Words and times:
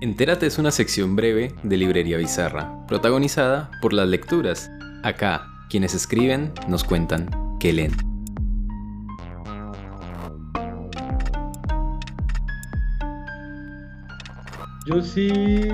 Entérate 0.00 0.46
es 0.46 0.58
una 0.58 0.70
sección 0.70 1.16
breve 1.16 1.54
de 1.64 1.76
Librería 1.76 2.18
Bizarra, 2.18 2.86
protagonizada 2.86 3.70
por 3.82 3.92
las 3.92 4.08
lecturas. 4.08 4.70
Acá, 5.02 5.46
quienes 5.68 5.94
escriben 5.94 6.52
nos 6.68 6.84
cuentan 6.84 7.28
que 7.58 7.72
leen. 7.72 8.07
Yo 14.88 15.02
sí 15.02 15.68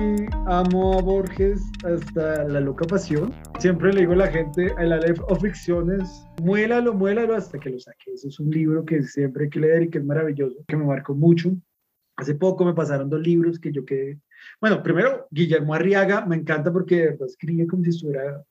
amo 0.45 0.99
a 0.99 1.01
Borges 1.01 1.63
hasta 1.85 2.43
la 2.49 2.59
loca 2.59 2.85
pasión. 2.85 3.33
Siempre 3.59 3.93
le 3.93 4.01
digo 4.01 4.11
a 4.11 4.17
la 4.17 4.27
gente, 4.27 4.73
el 4.77 4.91
Aleph 4.91 5.21
of 5.29 5.41
Ficciones, 5.41 6.27
muélalo, 6.43 6.93
muélalo 6.93 7.33
hasta 7.33 7.57
que 7.57 7.69
lo 7.69 7.79
saque. 7.79 8.11
Eso 8.13 8.27
es 8.27 8.37
un 8.41 8.49
libro 8.49 8.83
que 8.83 9.01
siempre 9.03 9.45
hay 9.45 9.49
que 9.49 9.61
leer 9.61 9.83
y 9.83 9.89
que 9.89 9.99
es 9.99 10.03
maravilloso, 10.03 10.57
que 10.67 10.75
me 10.75 10.83
marcó 10.83 11.15
mucho. 11.15 11.55
Hace 12.17 12.35
poco 12.35 12.65
me 12.65 12.73
pasaron 12.73 13.09
dos 13.09 13.21
libros 13.21 13.57
que 13.57 13.71
yo 13.71 13.85
quedé. 13.85 14.19
Bueno, 14.59 14.83
primero, 14.83 15.29
Guillermo 15.31 15.73
Arriaga, 15.73 16.25
me 16.25 16.35
encanta 16.35 16.73
porque 16.73 16.97
de 16.97 17.05
verdad 17.11 17.27
escribe 17.27 17.67
como 17.67 17.85
si 17.85 17.91
estuviera 17.91 18.43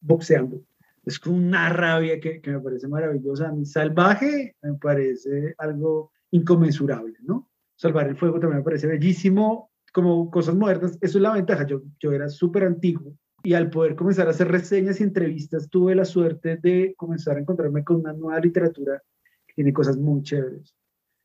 boxeando. 0.00 0.62
Es 1.04 1.18
con 1.18 1.34
una 1.34 1.68
rabia 1.70 2.20
que, 2.20 2.40
que 2.40 2.52
me 2.52 2.60
parece 2.60 2.86
maravillosa. 2.86 3.48
A 3.48 3.52
mí, 3.52 3.64
Salvaje 3.66 4.54
me 4.62 4.74
parece 4.74 5.56
algo 5.58 6.12
inconmensurable, 6.30 7.16
¿no? 7.22 7.50
Salvar 7.74 8.06
el 8.06 8.14
fuego 8.16 8.38
también 8.38 8.58
me 8.58 8.64
parece 8.64 8.86
bellísimo 8.86 9.71
como 9.92 10.30
cosas 10.30 10.54
modernas, 10.54 10.98
eso 11.00 11.18
es 11.18 11.22
la 11.22 11.34
ventaja. 11.34 11.66
Yo, 11.66 11.82
yo 12.00 12.12
era 12.12 12.28
súper 12.28 12.64
antiguo 12.64 13.16
y 13.42 13.54
al 13.54 13.70
poder 13.70 13.96
comenzar 13.96 14.26
a 14.26 14.30
hacer 14.30 14.48
reseñas 14.48 15.00
y 15.00 15.04
entrevistas 15.04 15.68
tuve 15.68 15.94
la 15.94 16.04
suerte 16.04 16.56
de 16.56 16.94
comenzar 16.96 17.36
a 17.36 17.40
encontrarme 17.40 17.84
con 17.84 17.96
una 17.96 18.12
nueva 18.12 18.40
literatura 18.40 19.02
que 19.46 19.54
tiene 19.54 19.72
cosas 19.72 19.96
muy 19.96 20.22
chéveres. 20.22 20.74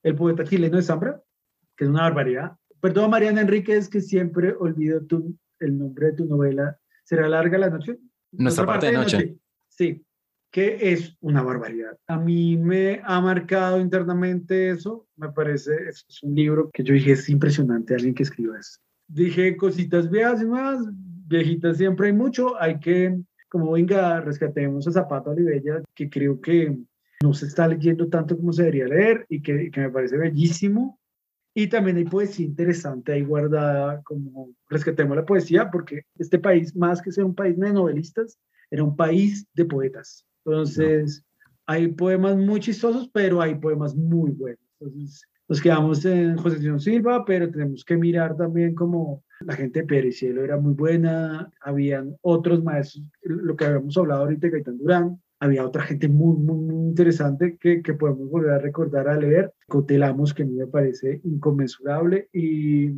El 0.04 0.16
poeta 0.16 0.44
chileno 0.44 0.78
de 0.78 0.84
Zambra, 0.84 1.22
que 1.76 1.86
es 1.86 1.90
una 1.90 2.04
barbaridad. 2.04 2.58
Perdón, 2.80 3.12
Mariana 3.12 3.42
Enríquez, 3.42 3.90
que 3.90 4.02
siempre 4.02 4.54
olvido 4.60 5.04
tu, 5.06 5.36
el 5.60 5.78
nombre 5.78 6.08
de 6.08 6.14
tu 6.14 6.26
novela. 6.26 6.78
¿Será 7.04 7.28
larga 7.28 7.58
la 7.58 7.70
noche? 7.70 7.98
Nuestra 8.32 8.66
parte, 8.66 8.88
de 8.88 8.94
noche. 8.94 9.38
Sí, 9.70 10.04
que 10.52 10.92
es 10.94 11.16
una 11.22 11.42
barbaridad. 11.42 11.98
A 12.08 12.18
mí 12.18 12.58
me 12.58 13.02
ha 13.04 13.22
marcado 13.22 13.80
internamente 13.80 14.70
eso, 14.70 15.08
me 15.16 15.30
parece, 15.32 15.90
es, 15.90 16.06
un 16.24 16.36
libro 16.36 16.70
que 16.74 16.84
yo 16.84 16.94
dije, 16.94 17.12
es 17.14 17.30
impresionante 17.30 17.94
alguien 17.94 18.14
que 18.14 18.24
escriba 18.24 18.60
eso. 18.60 18.80
Dije 19.08 19.56
cositas 19.56 20.10
viejas 20.10 20.42
y 20.42 20.46
más, 20.46 20.80
viejitas 21.28 21.78
siempre 21.78 22.08
hay 22.08 22.14
mucho, 22.14 22.60
hay 22.62 22.80
que, 22.80 23.18
como 23.50 23.72
venga, 23.72 24.22
rescatemos 24.22 24.88
a 24.88 24.92
Zapato 24.92 25.32
Olivella, 25.32 25.82
que 25.94 26.10
creo 26.10 26.40
que 26.42 26.78
no 27.22 27.34
se 27.34 27.48
está 27.48 27.68
leyendo 27.68 28.08
tanto 28.10 28.38
como 28.38 28.54
se 28.54 28.64
debería 28.64 28.88
leer 28.88 29.26
y 29.30 29.42
que, 29.42 29.72
que 29.72 29.82
me 29.82 29.90
parece 29.90 30.18
bellísimo. 30.18 31.00
Y 31.56 31.68
también 31.68 31.98
hay 31.98 32.06
poesía 32.06 32.46
interesante 32.46 33.14
ahí 33.14 33.24
guardada, 33.24 34.04
como 34.04 34.52
rescatemos 34.70 35.18
la 35.18 35.26
poesía, 35.26 35.72
porque 35.72 36.04
este 36.20 36.38
país, 36.38 36.76
más 36.76 37.02
que 37.02 37.12
ser 37.12 37.24
un 37.24 37.34
país 37.34 37.58
de 37.58 37.74
novelistas, 37.74 38.38
era 38.70 38.84
un 38.84 38.96
país 38.96 39.48
de 39.56 39.66
poetas. 39.66 40.24
Entonces, 40.48 41.26
hay 41.66 41.90
poemas 41.90 42.38
muy 42.38 42.62
chistosos, 42.62 43.10
pero 43.12 43.42
hay 43.42 43.56
poemas 43.56 43.96
muy 43.96 44.32
buenos. 44.32 44.62
Entonces, 44.80 45.22
nos 45.50 45.62
quedamos 45.62 46.06
en 46.06 46.38
José 46.38 46.60
Sion 46.60 46.80
Silva, 46.80 47.26
pero 47.26 47.52
tenemos 47.52 47.84
que 47.84 47.98
mirar 47.98 48.38
también 48.38 48.74
como 48.74 49.24
la 49.42 49.56
gente 49.56 49.82
de 49.82 49.86
Pericielo 49.86 50.44
era 50.44 50.58
muy 50.58 50.74
buena, 50.74 51.52
habían 51.62 52.16
otros 52.22 52.64
maestros, 52.64 53.06
lo 53.22 53.56
que 53.58 53.66
habíamos 53.66 53.98
hablado 53.98 54.22
ahorita 54.22 54.48
Gaitán 54.48 54.78
Durán, 54.78 55.22
había 55.40 55.66
otra 55.66 55.84
gente 55.84 56.08
muy, 56.08 56.38
muy, 56.38 56.58
muy 56.58 56.88
interesante 56.88 57.58
que, 57.60 57.82
que, 57.82 57.94
podemos 57.94 58.30
volver 58.30 58.52
a 58.52 58.60
recordar 58.60 59.08
a 59.08 59.18
leer. 59.18 59.54
Cotelamos, 59.68 60.34
que 60.34 60.44
a 60.44 60.46
mí 60.46 60.54
me 60.54 60.68
parece 60.68 61.22
inconmensurable, 61.26 62.30
y 62.34 62.94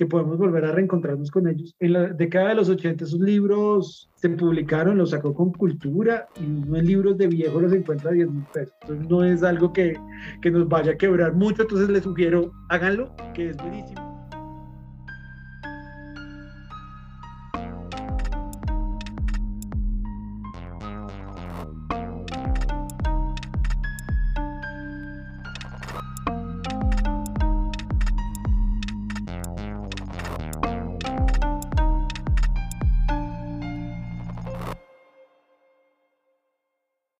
que 0.00 0.06
podemos 0.06 0.38
volver 0.38 0.64
a 0.64 0.72
reencontrarnos 0.72 1.30
con 1.30 1.46
ellos. 1.46 1.76
En 1.78 1.92
la 1.92 2.06
década 2.06 2.48
de 2.48 2.54
los 2.54 2.70
80 2.70 3.04
esos 3.04 3.20
libros 3.20 4.08
se 4.14 4.30
publicaron, 4.30 4.96
los 4.96 5.10
sacó 5.10 5.34
con 5.34 5.52
cultura 5.52 6.26
y 6.40 6.46
no 6.46 6.78
en 6.78 6.86
libros 6.86 7.18
de 7.18 7.26
viejo 7.26 7.60
los 7.60 7.70
encuentra 7.74 8.08
a 8.08 8.14
10 8.14 8.30
mil 8.30 8.44
pesos. 8.50 8.72
Entonces 8.80 9.10
no 9.10 9.22
es 9.22 9.42
algo 9.42 9.74
que, 9.74 10.00
que 10.40 10.50
nos 10.50 10.66
vaya 10.70 10.92
a 10.92 10.96
quebrar 10.96 11.34
mucho, 11.34 11.64
entonces 11.64 11.90
les 11.90 12.02
sugiero 12.02 12.50
háganlo, 12.70 13.14
que 13.34 13.50
es 13.50 13.58
buenísimo. 13.58 14.09